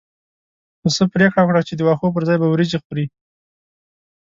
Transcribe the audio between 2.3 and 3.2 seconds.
به وريجې خوري.